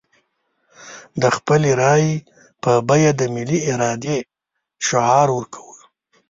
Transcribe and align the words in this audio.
د 1.21 1.23
خپلې 1.37 1.69
رايې 1.81 2.15
په 2.63 2.71
بيه 2.87 3.11
د 3.19 3.21
ملي 3.35 3.59
ارادې 3.73 4.17
شعار 4.85 5.27
ورکوو. 5.37 5.75